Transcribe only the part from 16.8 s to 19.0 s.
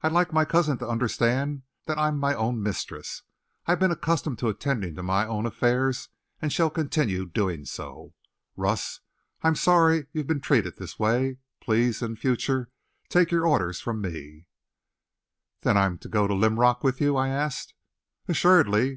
with you?" I asked. "Assuredly.